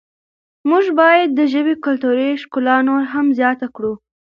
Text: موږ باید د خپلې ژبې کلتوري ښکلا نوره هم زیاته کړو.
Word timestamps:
موږ 0.69 0.85
باید 1.01 1.27
د 1.31 1.33
خپلې 1.39 1.49
ژبې 1.53 1.73
کلتوري 1.85 2.29
ښکلا 2.41 2.77
نوره 2.87 3.05
هم 3.13 3.25
زیاته 3.39 3.67
کړو. 3.75 3.93